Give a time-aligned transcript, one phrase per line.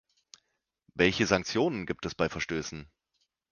[0.95, 2.89] Welche Sanktionen gibt es bei Verstößen?